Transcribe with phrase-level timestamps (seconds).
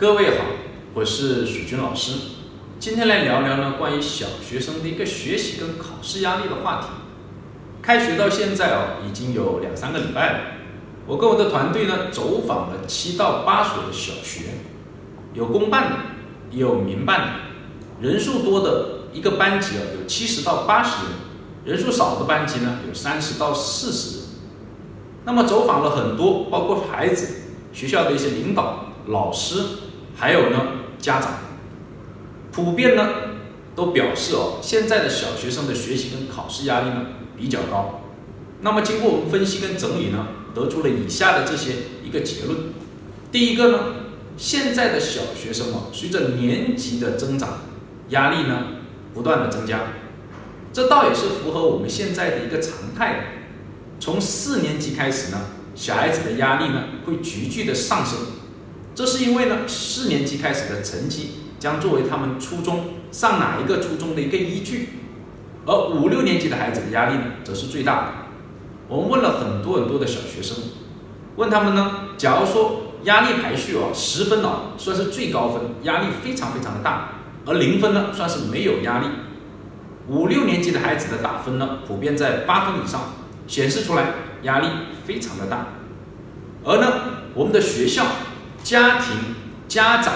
[0.00, 0.44] 各位好，
[0.94, 2.12] 我是许军老师，
[2.78, 6.86] 今天来聊聊呢关于小学生的一个学习跟考试压力的话题。
[7.82, 10.38] 开学到现在哦，已经有两三个礼拜了。
[11.06, 14.54] 我跟我的团队呢走访了七到八所的小学，
[15.34, 15.96] 有公办的，
[16.50, 18.08] 也有民办的。
[18.08, 21.12] 人数多的一个班级啊有七十到八十人，
[21.66, 24.28] 人数少的班级呢有三十到四十人。
[25.26, 29.62] 那么走访了很多，包括孩子、学校的一些领导、老师。
[30.20, 30.66] 还有呢，
[30.98, 31.38] 家长
[32.52, 33.08] 普遍呢
[33.74, 37.06] 都表示哦，现在的小学生的学习跟考试压力呢
[37.38, 38.02] 比较高。
[38.60, 41.72] 那么经过我们分析跟整理呢，得出了以下的这些
[42.04, 42.58] 一个结论。
[43.32, 43.78] 第一个呢，
[44.36, 47.60] 现在的小学生啊，随着年级的增长，
[48.10, 48.64] 压力呢
[49.14, 49.80] 不断的增加，
[50.70, 53.20] 这倒也是符合我们现在的一个常态的。
[53.98, 55.40] 从四年级开始呢，
[55.74, 58.18] 小孩子的压力呢会急剧的上升。
[59.00, 64.90] 这是因为呢，四年级开始的成绩将作为他们初中上哪一个初中的一个依据，
[65.64, 68.06] 而五六年级的孩子的压力呢，则是最大的。
[68.88, 70.54] 我们问了很多很多的小学生，
[71.36, 77.12] 问他们呢，假如说压力排序哦，十分哦算是最高分，压力非常非常的大，
[77.46, 79.06] 而零分呢算是没有压力。
[80.08, 83.14] 五六年级的孩子的打分呢，普遍在八分以上，
[83.46, 84.12] 显示出来
[84.42, 84.66] 压力
[85.06, 85.68] 非常的大。
[86.64, 86.92] 而呢，
[87.32, 88.04] 我们的学校。
[88.62, 89.34] 家庭、
[89.68, 90.14] 家长，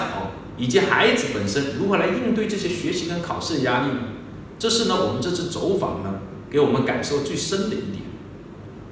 [0.56, 3.98] 以及孩子本身如何来应对这些学习跟考试的压力呢？
[4.58, 8.04] 这是呢，我们这次走访呢，给我们感受最深的一点。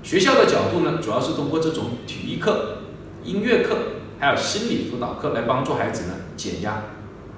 [0.03, 2.79] 学校的角度呢，主要是通过这种体育课、
[3.23, 3.77] 音乐课，
[4.19, 6.83] 还有心理辅导课来帮助孩子呢减压。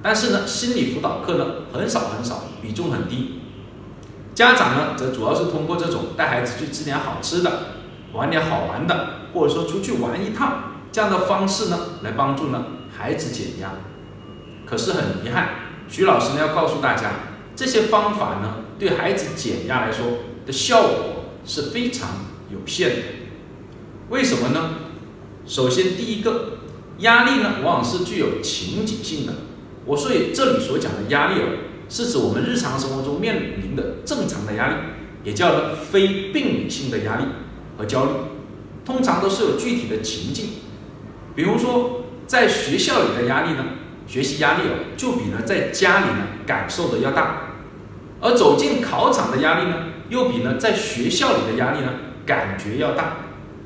[0.03, 3.41] 但是呢，心理辅导课呢很少很少，比重很低。
[4.35, 7.51] 家长呢，则主要是通过这种带孩子去吃点好吃的，
[8.13, 10.74] 玩点好玩的，或者说出去玩一趟。
[10.95, 13.73] 这样的方式呢，来帮助呢孩子减压。
[14.65, 15.49] 可是很遗憾，
[15.89, 17.11] 徐老师呢要告诉大家，
[17.57, 20.07] 这些方法呢对孩子减压来说
[20.47, 22.11] 的效果是非常
[22.49, 23.03] 有限的。
[24.11, 24.77] 为什么呢？
[25.45, 26.59] 首先，第一个，
[26.99, 29.33] 压力呢往往是具有情景性的。
[29.87, 31.47] 我所以这里所讲的压力哦，
[31.89, 34.75] 是指我们日常生活中面临的正常的压力，
[35.25, 37.25] 也叫做非病理性的压力
[37.77, 38.11] 和焦虑，
[38.85, 40.63] 通常都是有具体的情境。
[41.35, 43.65] 比如说，在学校里的压力呢，
[44.07, 47.51] 学习压力哦，就比呢在家里呢感受的要大；
[48.21, 49.75] 而走进考场的压力呢，
[50.09, 51.91] 又比呢在学校里的压力呢
[52.25, 53.17] 感觉要大；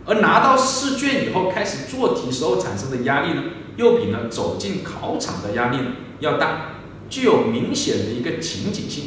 [0.07, 3.43] 而拿到试卷以后开始做题时候产生的压力呢，
[3.77, 6.73] 又比呢走进考场的压力呢要大，
[7.11, 9.05] 具有明显的一个情景性。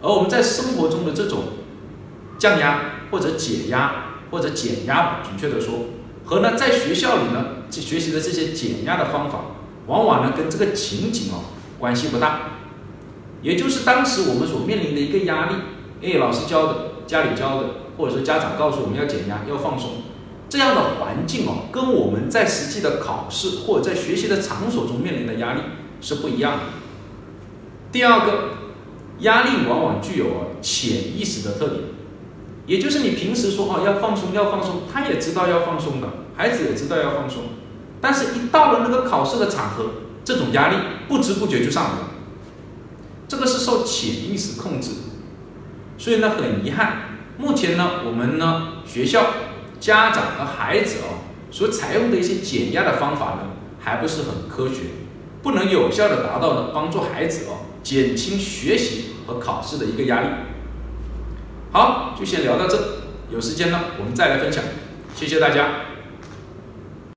[0.00, 1.42] 而我们在生活中的这种
[2.38, 2.80] 降压
[3.10, 5.74] 或者解压或者减压，准确的说。
[6.30, 9.46] 和呢，在学校里呢，去学习的这些减压的方法，
[9.88, 11.42] 往往呢跟这个情景哦
[11.76, 12.42] 关系不大。
[13.42, 15.56] 也就是当时我们所面临的一个压力，
[16.00, 19.90] 哎，老师教的，家里教的，或者说家长告诉我们要减压、要放松，
[20.48, 25.62] 这样的环境哦，跟我们在实际的考试或者在学习的场所中面临的压力
[26.00, 26.60] 是不一样的。
[27.90, 28.50] 第二个，
[29.18, 31.80] 压力往往具有潜意识的特点。
[32.66, 37.42] 也就是你平时说哦要放松要放松，他也知道要放松的，孩子也知道要放松，
[38.00, 39.86] 但是一到了那个考试的场合，
[40.24, 40.76] 这种压力
[41.08, 42.08] 不知不觉就上来了。
[43.26, 44.90] 这个是受潜意识控制，
[45.98, 49.26] 所以呢很遗憾，目前呢我们呢学校、
[49.78, 54.82] 家长和孩子哦所采用的一些减压的方法呢还不是很科学，
[55.42, 60.28] 不能有效的达到呢帮助孩子哦减轻学习和考试的一个压力。
[61.72, 62.76] 好，就先聊到这。
[63.30, 64.64] 有时间呢，我们再来分享。
[65.14, 65.89] 谢谢大家。